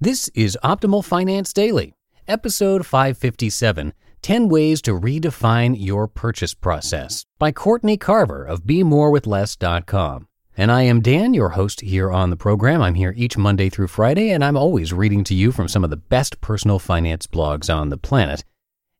This 0.00 0.28
is 0.28 0.56
Optimal 0.62 1.04
Finance 1.04 1.52
Daily, 1.52 1.92
episode 2.28 2.86
557 2.86 3.92
10 4.22 4.48
Ways 4.48 4.80
to 4.82 4.92
Redefine 4.92 5.74
Your 5.76 6.06
Purchase 6.06 6.54
Process 6.54 7.24
by 7.40 7.50
Courtney 7.50 7.96
Carver 7.96 8.44
of 8.44 8.62
BeMoreWithLess.com. 8.62 10.28
And 10.56 10.70
I 10.70 10.82
am 10.82 11.00
Dan, 11.00 11.34
your 11.34 11.48
host 11.48 11.80
here 11.80 12.12
on 12.12 12.30
the 12.30 12.36
program. 12.36 12.80
I'm 12.80 12.94
here 12.94 13.12
each 13.16 13.36
Monday 13.36 13.68
through 13.68 13.88
Friday, 13.88 14.30
and 14.30 14.44
I'm 14.44 14.56
always 14.56 14.92
reading 14.92 15.24
to 15.24 15.34
you 15.34 15.50
from 15.50 15.66
some 15.66 15.82
of 15.82 15.90
the 15.90 15.96
best 15.96 16.40
personal 16.40 16.78
finance 16.78 17.26
blogs 17.26 17.68
on 17.68 17.88
the 17.88 17.98
planet. 17.98 18.44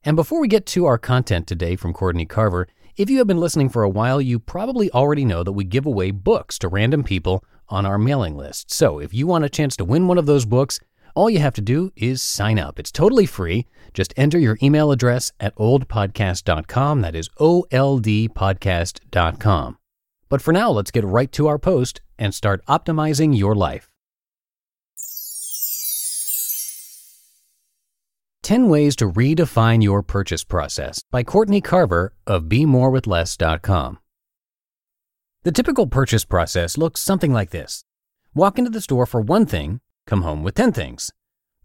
And 0.03 0.17
before 0.17 0.41
we 0.41 0.49
get 0.49 0.67
to 0.67 0.87
our 0.87 0.99
content 0.99 1.47
today 1.47 1.77
from 1.77 1.93
Courtney 1.93 2.27
Carver, 2.27 2.67
if 2.97 3.09
you 3.09 3.19
have 3.19 3.29
been 3.29 3.39
listening 3.39 3.69
for 3.69 3.85
a 3.85 3.89
while, 3.89 4.21
you 4.21 4.41
probably 4.41 4.91
already 4.91 5.25
know 5.25 5.45
that 5.45 5.53
we 5.53 5.63
give 5.63 5.87
away 5.87 6.11
books 6.11 6.59
to 6.59 6.67
random 6.67 7.05
people 7.05 7.45
on 7.69 7.87
our 7.87 7.99
mailing 7.99 8.37
list. 8.37 8.73
So 8.73 8.99
if 8.99 9.13
you 9.15 9.27
want 9.27 9.45
a 9.45 9.49
chance 9.49 9.77
to 9.77 9.85
win 9.85 10.09
one 10.09 10.19
of 10.19 10.27
those 10.27 10.45
books, 10.45 10.81
all 11.19 11.29
you 11.29 11.41
have 11.41 11.55
to 11.55 11.61
do 11.61 11.91
is 11.97 12.23
sign 12.23 12.61
up. 12.61 12.79
It's 12.79 12.93
totally 12.93 13.27
free. 13.27 13.67
Just 13.93 14.15
enter 14.17 14.39
your 14.39 14.57
email 14.63 14.93
address 14.93 15.33
at 15.41 15.57
oldpodcast.com. 15.57 17.01
That 17.01 17.17
is 17.17 17.29
oldpodcast.com. 17.41 19.79
But 20.29 20.43
for 20.43 20.53
now, 20.53 20.71
let's 20.71 20.93
get 20.93 21.05
right 21.05 21.33
to 21.33 21.49
our 21.49 21.59
post 21.59 22.01
and 22.21 22.33
start 22.33 22.65
optimizing 22.67 23.37
your 23.37 23.57
life. 23.57 23.91
10 28.45 28.69
Ways 28.69 28.95
to 28.95 29.11
Redefine 29.11 29.83
Your 29.83 30.05
Purchase 30.05 30.45
Process 30.45 31.03
by 31.11 31.25
Courtney 31.25 31.61
Carver 31.61 32.13
of 32.29 32.45
BeMoreWithLess.com. 32.45 33.99
The 35.43 35.53
typical 35.53 35.89
purchase 35.89 36.25
process 36.25 36.79
looks 36.79 37.01
something 37.01 37.33
like 37.33 37.51
this 37.51 37.83
Walk 38.35 38.57
into 38.57 38.71
the 38.71 38.81
store 38.81 39.05
for 39.05 39.21
one 39.21 39.47
thing, 39.47 39.81
come 40.09 40.23
home 40.23 40.43
with 40.43 40.55
10 40.55 40.73
things. 40.73 41.13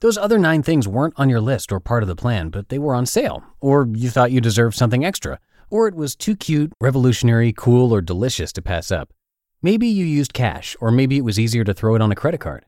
Those 0.01 0.17
other 0.17 0.37
nine 0.37 0.63
things 0.63 0.87
weren't 0.87 1.13
on 1.15 1.29
your 1.29 1.39
list 1.39 1.71
or 1.71 1.79
part 1.79 2.03
of 2.03 2.09
the 2.09 2.15
plan, 2.15 2.49
but 2.49 2.67
they 2.67 2.77
were 2.77 2.93
on 2.93 3.05
sale, 3.05 3.41
or 3.61 3.87
you 3.89 4.09
thought 4.09 4.33
you 4.33 4.41
deserved 4.41 4.75
something 4.75 5.05
extra, 5.05 5.39
or 5.69 5.87
it 5.87 5.95
was 5.95 6.15
too 6.15 6.35
cute, 6.35 6.73
revolutionary, 6.81 7.53
cool, 7.53 7.93
or 7.93 8.01
delicious 8.01 8.51
to 8.51 8.61
pass 8.61 8.91
up. 8.91 9.13
Maybe 9.61 9.87
you 9.87 10.05
used 10.05 10.33
cash, 10.33 10.75
or 10.81 10.91
maybe 10.91 11.17
it 11.17 11.23
was 11.23 11.39
easier 11.39 11.63
to 11.63 11.73
throw 11.73 11.95
it 11.95 12.01
on 12.01 12.11
a 12.11 12.15
credit 12.15 12.41
card. 12.41 12.65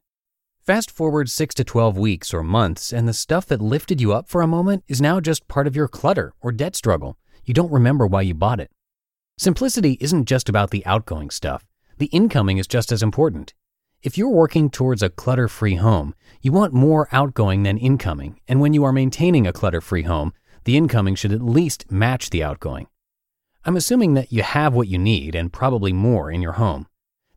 Fast 0.66 0.90
forward 0.90 1.30
6 1.30 1.54
to 1.56 1.66
12 1.66 1.98
weeks 1.98 2.34
or 2.34 2.42
months, 2.42 2.94
and 2.94 3.06
the 3.06 3.14
stuff 3.14 3.46
that 3.48 3.62
lifted 3.62 4.00
you 4.00 4.14
up 4.14 4.30
for 4.30 4.42
a 4.42 4.48
moment 4.48 4.86
is 4.88 5.02
now 5.02 5.20
just 5.20 5.48
part 5.50 5.68
of 5.68 5.76
your 5.76 5.90
clutter 5.90 6.34
or 6.42 6.54
debt 6.54 6.74
struggle. 6.74 7.18
You 7.44 7.54
don't 7.54 7.72
remember 7.72 8.08
why 8.08 8.22
you 8.22 8.34
bought 8.34 8.62
it. 8.62 8.72
Simplicity 9.38 9.98
isn't 10.00 10.26
just 10.26 10.48
about 10.48 10.72
the 10.72 10.86
outgoing 10.86 11.30
stuff, 11.30 11.68
the 11.98 12.08
incoming 12.08 12.60
is 12.60 12.66
just 12.66 12.94
as 12.94 13.04
important. 13.04 13.54
If 14.06 14.20
you're 14.20 14.30
working 14.30 14.70
towards 14.70 15.02
a 15.02 15.10
clutter 15.10 15.48
free 15.48 15.78
home, 15.78 16.14
you 16.40 16.52
want 16.52 16.74
more 16.76 17.10
outgoing 17.12 17.64
than 17.64 17.80
incoming, 17.80 18.40
and 18.48 18.62
when 18.62 18.72
you 18.72 18.84
are 18.84 18.92
maintaining 18.92 19.48
a 19.48 19.52
clutter 19.52 19.82
free 19.82 20.04
home, 20.04 20.32
the 20.66 20.78
incoming 20.78 21.16
should 21.16 21.32
at 21.32 21.42
least 21.42 21.92
match 21.92 22.30
the 22.30 22.44
outgoing. 22.44 22.86
I'm 23.64 23.76
assuming 23.76 24.14
that 24.14 24.32
you 24.32 24.44
have 24.44 24.76
what 24.76 24.88
you 24.88 25.00
need 25.00 25.34
and 25.34 25.52
probably 25.52 25.92
more 25.92 26.30
in 26.30 26.44
your 26.44 26.52
home. 26.52 26.86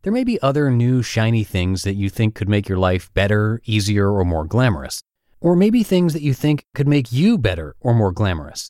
There 0.03 0.13
may 0.13 0.23
be 0.23 0.39
other 0.43 0.69
new 0.69 1.01
shiny 1.01 1.43
things 1.43 1.81
that 1.85 1.95
you 1.95 2.07
think 2.07 2.35
could 2.35 2.47
make 2.47 2.69
your 2.69 2.77
life 2.77 3.11
better, 3.15 3.61
easier, 3.65 4.11
or 4.11 4.23
more 4.23 4.45
glamorous. 4.45 5.01
Or 5.41 5.55
maybe 5.55 5.81
things 5.81 6.13
that 6.13 6.21
you 6.21 6.35
think 6.35 6.65
could 6.75 6.87
make 6.87 7.11
you 7.11 7.39
better 7.39 7.75
or 7.79 7.95
more 7.95 8.11
glamorous. 8.11 8.69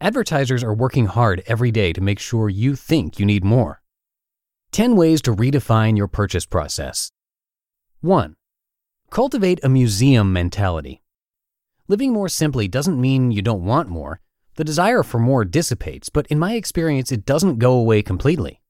Advertisers 0.00 0.62
are 0.62 0.72
working 0.72 1.06
hard 1.06 1.42
every 1.48 1.72
day 1.72 1.92
to 1.92 2.00
make 2.00 2.20
sure 2.20 2.48
you 2.48 2.76
think 2.76 3.18
you 3.18 3.26
need 3.26 3.42
more. 3.42 3.82
10 4.70 4.94
ways 4.94 5.20
to 5.22 5.34
redefine 5.34 5.96
your 5.96 6.06
purchase 6.06 6.46
process. 6.46 7.10
1. 8.02 8.34
Cultivate 9.10 9.62
a 9.62 9.68
museum 9.68 10.32
mentality. 10.32 11.04
Living 11.86 12.12
more 12.12 12.28
simply 12.28 12.66
doesn't 12.66 13.00
mean 13.00 13.30
you 13.30 13.42
don't 13.42 13.64
want 13.64 13.88
more. 13.88 14.18
The 14.56 14.64
desire 14.64 15.04
for 15.04 15.20
more 15.20 15.44
dissipates, 15.44 16.08
but 16.08 16.26
in 16.26 16.36
my 16.36 16.54
experience, 16.54 17.12
it 17.12 17.24
doesn't 17.24 17.60
go 17.60 17.74
away 17.74 18.02
completely. 18.02 18.60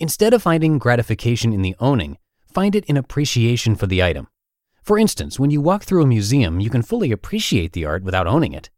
Instead 0.00 0.34
of 0.34 0.42
finding 0.42 0.78
gratification 0.78 1.52
in 1.52 1.62
the 1.62 1.76
owning, 1.78 2.18
find 2.52 2.74
it 2.74 2.84
in 2.86 2.96
appreciation 2.96 3.76
for 3.76 3.86
the 3.86 4.02
item. 4.02 4.26
For 4.82 4.98
instance, 4.98 5.38
when 5.38 5.52
you 5.52 5.60
walk 5.60 5.84
through 5.84 6.02
a 6.02 6.08
museum, 6.08 6.58
you 6.58 6.68
can 6.68 6.82
fully 6.82 7.12
appreciate 7.12 7.74
the 7.74 7.84
art 7.84 8.02
without 8.02 8.26
owning 8.26 8.52
it. 8.52 8.68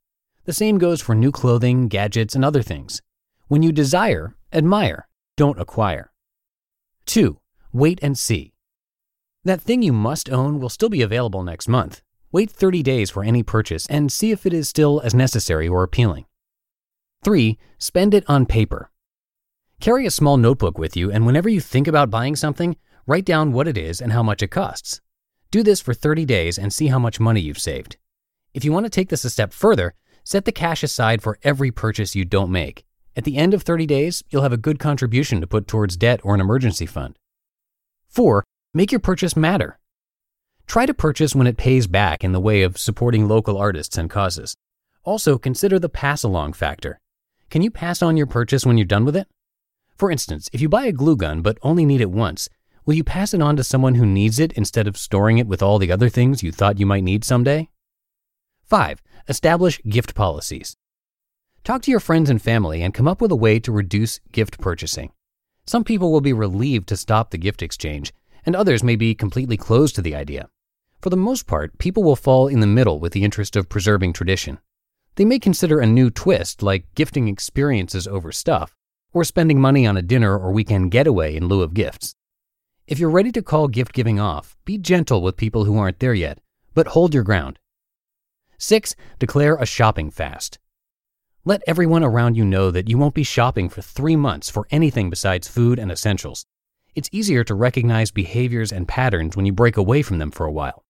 The 0.45 0.53
same 0.53 0.77
goes 0.77 1.01
for 1.01 1.15
new 1.15 1.33
clothing, 1.33 1.89
gadgets, 1.89 2.35
and 2.35 2.45
other 2.45 2.61
things. 2.61 3.01
When 3.49 3.63
you 3.63 3.73
desire, 3.73 4.35
admire, 4.53 5.09
don't 5.39 5.59
acquire. 5.59 6.13
2. 7.07 7.39
Wait 7.73 7.99
and 8.03 8.19
see. 8.19 8.54
That 9.45 9.61
thing 9.61 9.83
you 9.83 9.93
must 9.93 10.31
own 10.31 10.59
will 10.59 10.71
still 10.71 10.89
be 10.89 11.03
available 11.03 11.43
next 11.43 11.69
month. 11.69 12.01
Wait 12.33 12.51
30 12.51 12.83
days 12.83 13.11
for 13.11 13.23
any 13.23 13.43
purchase 13.43 13.87
and 13.89 14.11
see 14.11 14.31
if 14.31 14.47
it 14.47 14.55
is 14.55 14.71
still 14.71 15.03
as 15.05 15.15
necessary 15.15 15.69
or 15.69 15.83
appealing. 15.83 16.25
3. 17.23 17.59
Spend 17.79 18.15
it 18.15 18.25
on 18.27 18.47
paper. 18.47 18.91
Carry 19.81 20.07
a 20.07 20.11
small 20.11 20.39
notebook 20.39 20.79
with 20.79 20.97
you, 20.97 21.13
and 21.13 21.27
whenever 21.27 21.51
you 21.51 21.61
think 21.61 21.87
about 21.87 22.09
buying 22.09 22.37
something, 22.37 22.77
write 23.07 23.27
down 23.27 23.53
what 23.53 23.69
it 23.69 23.77
is 23.77 24.01
and 24.01 24.13
how 24.13 24.23
much 24.23 24.43
it 24.43 24.49
costs. 24.49 25.03
Do 25.51 25.63
this 25.63 25.81
for 25.81 25.93
30 25.93 26.25
days 26.25 26.59
and 26.59 26.73
see 26.73 26.87
how 26.87 26.99
much 26.99 27.21
money 27.21 27.41
you've 27.41 27.59
saved. 27.59 27.99
If 28.55 28.65
you 28.65 28.73
want 28.73 28.87
to 28.87 28.91
take 28.91 29.11
this 29.11 29.27
a 29.27 29.31
step 29.31 29.53
further, 29.53 29.93
set 30.25 30.47
the 30.47 30.53
cash 30.53 30.83
aside 30.83 31.23
for 31.23 31.39
every 31.43 31.71
purchase 31.71 32.17
you 32.17 32.25
don't 32.25 32.51
make. 32.51 32.87
At 33.15 33.25
the 33.25 33.37
end 33.37 33.53
of 33.53 33.63
30 33.63 33.85
days, 33.85 34.25
you'll 34.31 34.43
have 34.43 34.55
a 34.55 34.57
good 34.57 34.79
contribution 34.79 35.43
to 35.43 35.47
put 35.47 35.69
towards 35.69 35.99
debt 35.99 36.21
or 36.25 36.35
an 36.35 36.41
emergency 36.41 36.87
fund. 36.87 37.19
4. 38.09 38.43
Make 38.77 38.91
your 38.91 38.99
purchase 38.99 39.37
matter. 39.37 39.79
Try 40.67 40.85
to 40.85 40.93
purchase 40.93 41.33
when 41.33 41.47
it 41.47 41.57
pays 41.57 41.87
back 41.87 42.25
in 42.25 42.33
the 42.33 42.41
way 42.41 42.63
of 42.63 42.77
supporting 42.77 43.29
local 43.29 43.57
artists 43.57 43.97
and 43.97 44.11
causes. 44.11 44.57
Also, 45.05 45.39
consider 45.39 45.79
the 45.79 45.89
pass 45.89 46.25
along 46.25 46.55
factor. 46.55 46.99
Can 47.51 47.63
you 47.63 47.71
pass 47.71 48.03
on 48.03 48.17
your 48.17 48.27
purchase 48.27 48.67
when 48.67 48.77
you're 48.77 48.85
done 48.85 49.05
with 49.05 49.15
it? 49.15 49.29
For 49.97 50.11
instance, 50.11 50.51
if 50.53 50.61
you 50.61 50.69
buy 50.69 50.87
a 50.87 50.93
glue 50.93 51.15
gun 51.15 51.41
but 51.41 51.57
only 51.63 51.85
need 51.85 52.01
it 52.01 52.11
once, 52.11 52.49
will 52.85 52.95
you 52.95 53.05
pass 53.05 53.33
it 53.33 53.41
on 53.41 53.55
to 53.55 53.63
someone 53.63 53.95
who 53.95 54.05
needs 54.05 54.41
it 54.41 54.53
instead 54.55 54.89
of 54.89 54.97
storing 54.97 55.39
it 55.39 55.47
with 55.47 55.63
all 55.63 55.79
the 55.79 55.93
other 55.93 56.09
things 56.09 56.43
you 56.43 56.51
thought 56.51 56.81
you 56.81 56.87
might 56.87 57.05
need 57.05 57.23
someday? 57.25 57.69
5. 58.65 59.01
Establish 59.29 59.81
gift 59.89 60.17
policies. 60.17 60.77
Talk 61.63 61.83
to 61.83 61.93
your 61.93 62.01
friends 62.01 62.29
and 62.29 62.43
family 62.43 62.83
and 62.83 62.93
come 62.93 63.07
up 63.07 63.21
with 63.21 63.31
a 63.31 63.37
way 63.37 63.61
to 63.61 63.71
reduce 63.71 64.19
gift 64.33 64.59
purchasing. 64.61 65.13
Some 65.65 65.85
people 65.85 66.11
will 66.11 66.21
be 66.21 66.33
relieved 66.33 66.89
to 66.89 66.97
stop 66.97 67.31
the 67.31 67.39
gift 67.39 67.63
exchange, 67.63 68.13
and 68.47 68.55
others 68.55 68.83
may 68.83 68.97
be 68.97 69.15
completely 69.15 69.57
closed 69.57 69.95
to 69.95 70.03
the 70.03 70.15
idea. 70.15 70.49
For 71.01 71.11
the 71.11 71.17
most 71.17 71.47
part, 71.47 71.77
people 71.79 72.03
will 72.03 72.17
fall 72.17 72.49
in 72.49 72.61
the 72.61 72.67
middle 72.67 72.99
with 72.99 73.13
the 73.13 73.25
interest 73.25 73.57
of 73.57 73.69
preserving 73.69 74.13
tradition. 74.15 74.59
They 75.17 75.25
may 75.25 75.39
consider 75.39 75.79
a 75.79 75.87
new 75.87 76.11
twist, 76.11 76.63
like 76.63 76.93
gifting 76.95 77.29
experiences 77.29 78.09
over 78.09 78.33
stuff, 78.33 78.75
or 79.13 79.23
spending 79.23 79.61
money 79.61 79.87
on 79.87 79.97
a 79.97 80.03
dinner 80.03 80.37
or 80.37 80.51
weekend 80.51 80.91
getaway 80.91 81.37
in 81.37 81.47
lieu 81.47 81.63
of 81.63 81.75
gifts. 81.75 82.15
If 82.87 82.99
you're 82.99 83.11
ready 83.11 83.33
to 83.33 83.43
call 83.43 83.69
gift 83.69 83.93
giving 83.93 84.19
off, 84.19 84.57
be 84.65 84.77
gentle 84.77 85.23
with 85.23 85.37
people 85.37 85.65
who 85.65 85.79
aren't 85.79 86.01
there 86.01 86.15
yet, 86.15 86.39
but 86.75 86.89
hold 86.89 87.15
your 87.15 87.23
ground. 87.23 87.59
6. 88.59 88.97
Declare 89.19 89.57
a 89.57 89.67
shopping 89.67 90.11
fast. 90.11 90.59
Let 91.45 91.63
everyone 91.67 92.03
around 92.03 92.37
you 92.37 92.45
know 92.45 92.71
that 92.71 92.89
you 92.89 92.97
won't 92.99 93.15
be 93.15 93.23
shopping 93.23 93.69
for 93.69 93.83
three 93.83 94.17
months 94.17 94.49
for 94.49 94.67
anything 94.71 95.11
besides 95.11 95.49
food 95.49 95.79
and 95.79 95.93
essentials. 95.93 96.47
It's 96.95 97.09
easier 97.11 97.43
to 97.45 97.57
recognize 97.57 98.13
behaviors 98.13 98.71
and 98.71 98.87
patterns 98.87 99.35
when 99.35 99.47
you 99.47 99.53
break 99.53 99.77
away 99.77 100.03
from 100.03 100.19
them 100.19 100.31
for 100.31 100.47
a 100.47 100.53
while. 100.53 100.85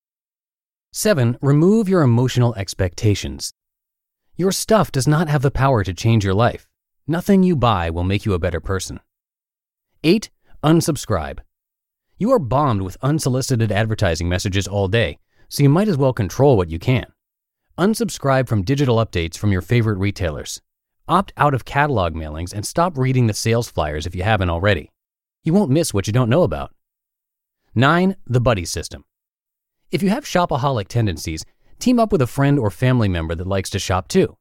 7. 0.92 1.38
Remove 1.40 1.88
your 1.88 2.02
emotional 2.02 2.54
expectations. 2.56 3.54
Your 4.36 4.52
stuff 4.52 4.92
does 4.92 5.08
not 5.08 5.28
have 5.28 5.40
the 5.40 5.50
power 5.50 5.82
to 5.82 5.94
change 5.94 6.22
your 6.22 6.34
life. 6.34 6.68
Nothing 7.06 7.42
you 7.42 7.56
buy 7.56 7.88
will 7.88 8.04
make 8.04 8.26
you 8.26 8.34
a 8.34 8.38
better 8.38 8.60
person. 8.60 9.00
8. 10.02 10.30
Unsubscribe. 10.62 11.38
You 12.18 12.30
are 12.32 12.38
bombed 12.38 12.82
with 12.82 12.98
unsolicited 13.00 13.72
advertising 13.72 14.28
messages 14.28 14.68
all 14.68 14.88
day, 14.88 15.18
so 15.48 15.62
you 15.62 15.70
might 15.70 15.88
as 15.88 15.96
well 15.96 16.12
control 16.12 16.58
what 16.58 16.70
you 16.70 16.78
can. 16.78 17.06
Unsubscribe 17.78 18.46
from 18.46 18.62
digital 18.62 18.96
updates 18.96 19.38
from 19.38 19.52
your 19.52 19.62
favorite 19.62 19.98
retailers. 19.98 20.60
Opt 21.08 21.32
out 21.38 21.54
of 21.54 21.64
catalog 21.64 22.14
mailings 22.14 22.52
and 22.52 22.66
stop 22.66 22.98
reading 22.98 23.26
the 23.26 23.34
sales 23.34 23.70
flyers 23.70 24.06
if 24.06 24.14
you 24.14 24.22
haven't 24.22 24.50
already. 24.50 24.90
You 25.44 25.52
won't 25.52 25.70
miss 25.70 25.92
what 25.92 26.06
you 26.06 26.12
don't 26.12 26.30
know 26.30 26.42
about. 26.42 26.72
9. 27.74 28.16
The 28.26 28.40
Buddy 28.40 28.64
System. 28.64 29.04
If 29.90 30.02
you 30.02 30.08
have 30.08 30.24
shopaholic 30.24 30.88
tendencies, 30.88 31.44
team 31.78 32.00
up 32.00 32.12
with 32.12 32.22
a 32.22 32.26
friend 32.26 32.58
or 32.58 32.70
family 32.70 33.08
member 33.08 33.34
that 33.34 33.46
likes 33.46 33.68
to 33.70 33.78
shop 33.78 34.08
too. 34.08 34.38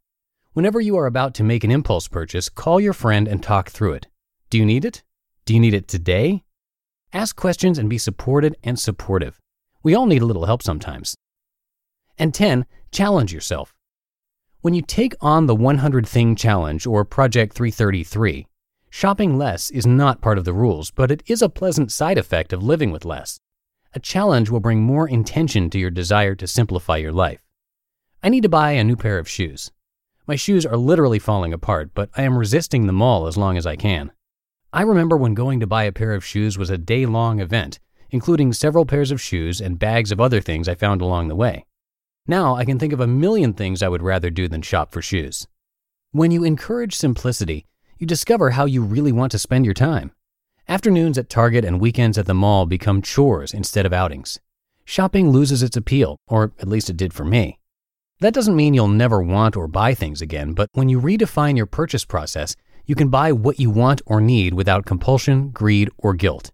Whenever 0.53 0.79
you 0.79 0.95
are 0.95 1.05
about 1.05 1.33
to 1.35 1.43
make 1.43 1.65
an 1.65 1.71
impulse 1.71 2.07
purchase, 2.07 2.47
call 2.47 2.79
your 2.79 2.93
friend 2.93 3.27
and 3.27 3.43
talk 3.43 3.69
through 3.69 3.93
it. 3.93 4.07
Do 4.49 4.57
you 4.57 4.65
need 4.65 4.85
it? 4.85 5.03
Do 5.43 5.53
you 5.53 5.59
need 5.59 5.73
it 5.73 5.89
today? 5.89 6.45
Ask 7.11 7.35
questions 7.35 7.77
and 7.77 7.89
be 7.89 7.97
supported 7.97 8.55
and 8.63 8.79
supportive. 8.79 9.41
We 9.83 9.93
all 9.95 10.05
need 10.05 10.21
a 10.21 10.25
little 10.25 10.45
help 10.45 10.63
sometimes. 10.63 11.15
And 12.17 12.33
10, 12.33 12.65
challenge 12.91 13.33
yourself. 13.33 13.73
When 14.61 14.73
you 14.73 14.81
take 14.81 15.15
on 15.19 15.47
the 15.47 15.55
100 15.55 16.07
Thing 16.07 16.37
Challenge 16.37 16.87
or 16.87 17.03
Project 17.03 17.55
333, 17.55 18.47
shopping 18.93 19.39
less 19.39 19.71
is 19.71 19.87
not 19.87 20.21
part 20.21 20.37
of 20.37 20.45
the 20.45 20.53
rules, 20.53 20.91
but 20.91 21.09
it 21.09 21.23
is 21.25 21.41
a 21.41 21.49
pleasant 21.49 21.91
side 21.91 22.15
effect 22.15 22.53
of 22.53 22.61
living 22.61 22.91
with 22.91 23.03
less. 23.03 23.39
A 23.95 23.99
challenge 23.99 24.51
will 24.51 24.59
bring 24.59 24.81
more 24.81 25.09
intention 25.09 25.71
to 25.71 25.79
your 25.79 25.89
desire 25.89 26.35
to 26.35 26.45
simplify 26.45 26.97
your 26.97 27.11
life. 27.11 27.41
I 28.21 28.29
need 28.29 28.43
to 28.43 28.49
buy 28.49 28.73
a 28.73 28.83
new 28.83 28.95
pair 28.95 29.17
of 29.17 29.27
shoes. 29.27 29.71
My 30.27 30.35
shoes 30.35 30.63
are 30.63 30.77
literally 30.77 31.17
falling 31.17 31.53
apart, 31.53 31.89
but 31.95 32.11
I 32.15 32.21
am 32.21 32.37
resisting 32.37 32.85
them 32.85 33.01
all 33.01 33.25
as 33.25 33.35
long 33.35 33.57
as 33.57 33.65
I 33.65 33.75
can. 33.75 34.11
I 34.71 34.83
remember 34.83 35.17
when 35.17 35.33
going 35.33 35.59
to 35.61 35.67
buy 35.67 35.85
a 35.85 35.91
pair 35.91 36.13
of 36.13 36.23
shoes 36.23 36.59
was 36.59 36.69
a 36.69 36.77
day 36.77 37.07
long 37.07 37.39
event, 37.39 37.79
including 38.11 38.53
several 38.53 38.85
pairs 38.85 39.09
of 39.09 39.19
shoes 39.19 39.59
and 39.59 39.79
bags 39.79 40.11
of 40.11 40.21
other 40.21 40.39
things 40.39 40.69
I 40.69 40.75
found 40.75 41.01
along 41.01 41.29
the 41.29 41.35
way. 41.35 41.65
Now 42.27 42.55
I 42.55 42.63
can 42.63 42.77
think 42.77 42.93
of 42.93 42.99
a 42.99 43.07
million 43.07 43.53
things 43.53 43.81
I 43.81 43.89
would 43.89 44.03
rather 44.03 44.29
do 44.29 44.47
than 44.47 44.61
shop 44.61 44.93
for 44.93 45.01
shoes. 45.01 45.47
When 46.11 46.29
you 46.29 46.43
encourage 46.43 46.95
simplicity, 46.95 47.65
you 48.03 48.07
discover 48.07 48.49
how 48.49 48.65
you 48.65 48.83
really 48.83 49.13
want 49.13 49.31
to 49.31 49.39
spend 49.39 49.63
your 49.63 49.73
time. 49.73 50.11
Afternoons 50.67 51.17
at 51.17 51.29
Target 51.29 51.63
and 51.63 51.79
weekends 51.79 52.17
at 52.17 52.25
the 52.25 52.33
mall 52.33 52.65
become 52.65 53.01
chores 53.01 53.53
instead 53.53 53.85
of 53.85 53.93
outings. 53.93 54.41
Shopping 54.83 55.29
loses 55.29 55.63
its 55.63 55.77
appeal, 55.77 56.17
or 56.27 56.51
at 56.59 56.67
least 56.67 56.89
it 56.89 56.97
did 56.97 57.13
for 57.13 57.23
me. 57.23 57.59
That 58.19 58.33
doesn't 58.33 58.57
mean 58.57 58.73
you'll 58.73 58.89
never 58.89 59.23
want 59.23 59.55
or 59.55 59.69
buy 59.69 59.93
things 59.93 60.21
again, 60.21 60.51
but 60.51 60.67
when 60.73 60.89
you 60.89 60.99
redefine 60.99 61.55
your 61.55 61.65
purchase 61.65 62.03
process, 62.03 62.57
you 62.85 62.93
can 62.93 63.07
buy 63.07 63.31
what 63.31 63.57
you 63.57 63.69
want 63.69 64.01
or 64.05 64.19
need 64.19 64.53
without 64.53 64.85
compulsion, 64.85 65.51
greed, 65.51 65.89
or 65.97 66.13
guilt. 66.13 66.51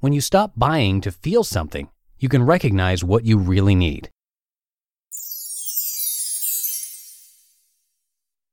When 0.00 0.12
you 0.12 0.20
stop 0.20 0.52
buying 0.58 1.00
to 1.00 1.10
feel 1.10 1.42
something, 1.42 1.88
you 2.18 2.28
can 2.28 2.42
recognize 2.42 3.02
what 3.02 3.24
you 3.24 3.38
really 3.38 3.74
need. 3.74 4.10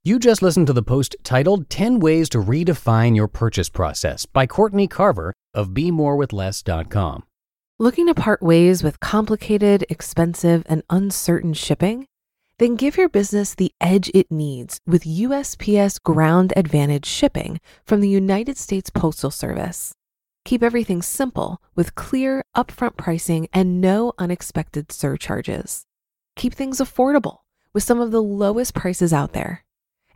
You 0.02 0.18
just 0.18 0.42
listened 0.42 0.68
to 0.68 0.74
the 0.74 0.82
post 0.82 1.18
titled 1.24 1.70
10 1.70 2.00
Ways 2.00 2.30
to 2.30 2.38
Redefine 2.38 3.18
Your 3.18 3.28
Purchase 3.28 3.68
Process 3.68 4.26
by 4.26 4.48
Courtney 4.48 4.88
Carver 4.88 5.34
of 5.54 5.72
BeMoreWithLess.com. 5.72 7.24
Looking 7.80 8.08
to 8.08 8.14
part 8.14 8.42
ways 8.42 8.82
with 8.82 9.02
complicated, 9.02 9.86
expensive, 9.90 10.64
and 10.70 10.84
uncertain 10.90 11.54
shipping? 11.54 12.06
Then 12.60 12.78
give 12.78 12.96
your 12.96 13.10
business 13.10 13.54
the 13.54 13.74
edge 13.82 14.10
it 14.14 14.32
needs 14.32 14.80
with 14.88 15.04
USPS 15.04 16.02
Ground 16.02 16.54
Advantage 16.56 17.06
shipping 17.06 17.60
from 17.86 18.00
the 18.00 18.08
United 18.08 18.58
States 18.58 18.90
Postal 18.90 19.32
Service. 19.32 19.92
Keep 20.46 20.64
everything 20.64 21.02
simple 21.02 21.62
with 21.76 21.96
clear, 21.96 22.42
upfront 22.56 22.96
pricing 22.96 23.50
and 23.52 23.82
no 23.82 24.14
unexpected 24.18 24.94
surcharges. 24.94 25.84
Keep 26.38 26.54
things 26.54 26.78
affordable 26.78 27.40
with 27.74 27.84
some 27.84 28.00
of 28.00 28.12
the 28.12 28.24
lowest 28.24 28.74
prices 28.74 29.12
out 29.12 29.34
there 29.34 29.66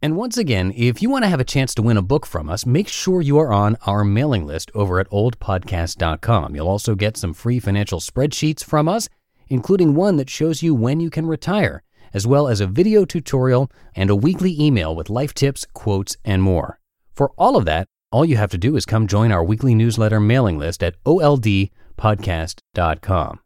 And 0.00 0.16
once 0.16 0.38
again, 0.38 0.72
if 0.76 1.02
you 1.02 1.10
want 1.10 1.24
to 1.24 1.28
have 1.28 1.40
a 1.40 1.44
chance 1.44 1.74
to 1.74 1.82
win 1.82 1.96
a 1.96 2.02
book 2.02 2.24
from 2.24 2.48
us, 2.48 2.64
make 2.64 2.86
sure 2.86 3.20
you 3.20 3.36
are 3.38 3.52
on 3.52 3.76
our 3.84 4.04
mailing 4.04 4.46
list 4.46 4.70
over 4.72 5.00
at 5.00 5.10
oldpodcast.com. 5.10 6.54
You'll 6.54 6.68
also 6.68 6.94
get 6.94 7.16
some 7.16 7.34
free 7.34 7.58
financial 7.58 7.98
spreadsheets 7.98 8.62
from 8.62 8.88
us, 8.88 9.08
including 9.48 9.96
one 9.96 10.14
that 10.16 10.30
shows 10.30 10.62
you 10.62 10.72
when 10.72 11.00
you 11.00 11.10
can 11.10 11.26
retire, 11.26 11.82
as 12.14 12.28
well 12.28 12.46
as 12.46 12.60
a 12.60 12.68
video 12.68 13.04
tutorial 13.04 13.72
and 13.96 14.08
a 14.08 14.16
weekly 14.16 14.54
email 14.60 14.94
with 14.94 15.10
life 15.10 15.34
tips, 15.34 15.66
quotes, 15.72 16.16
and 16.24 16.44
more. 16.44 16.78
For 17.12 17.32
all 17.36 17.56
of 17.56 17.64
that, 17.64 17.88
all 18.12 18.24
you 18.24 18.36
have 18.36 18.52
to 18.52 18.58
do 18.58 18.76
is 18.76 18.86
come 18.86 19.08
join 19.08 19.32
our 19.32 19.42
weekly 19.42 19.74
newsletter 19.74 20.20
mailing 20.20 20.58
list 20.58 20.84
at 20.84 20.94
oldpodcast.com. 21.04 23.40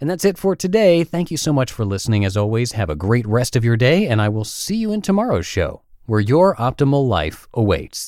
And 0.00 0.08
that's 0.08 0.24
it 0.24 0.38
for 0.38 0.54
today. 0.54 1.02
Thank 1.02 1.32
you 1.32 1.36
so 1.36 1.52
much 1.52 1.72
for 1.72 1.84
listening. 1.84 2.24
As 2.24 2.36
always, 2.36 2.72
have 2.72 2.88
a 2.88 2.94
great 2.94 3.26
rest 3.26 3.56
of 3.56 3.64
your 3.64 3.76
day, 3.76 4.06
and 4.06 4.22
I 4.22 4.28
will 4.28 4.44
see 4.44 4.76
you 4.76 4.92
in 4.92 5.02
tomorrow's 5.02 5.46
show, 5.46 5.82
where 6.06 6.20
your 6.20 6.54
optimal 6.54 7.08
life 7.08 7.48
awaits. 7.52 8.06